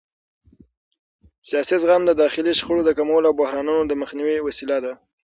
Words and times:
سیاسي 1.49 1.75
زغم 1.83 2.01
د 2.05 2.11
داخلي 2.23 2.53
شخړو 2.59 2.81
د 2.85 2.91
کمولو 2.97 3.29
او 3.29 3.37
بحرانونو 3.41 3.83
د 3.87 3.93
مخنیوي 4.01 4.37
وسیله 4.41 4.77
ده 4.85 4.93